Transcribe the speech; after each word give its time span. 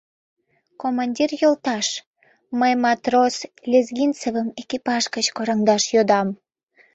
—Командир 0.81 1.29
йолташ, 1.41 1.87
мый 2.59 2.73
матрос 2.83 3.35
Лезгинцевым 3.71 4.47
экипаж 4.61 5.03
гыч 5.15 5.25
кораҥдаш 5.35 5.83
йодам. 5.95 6.27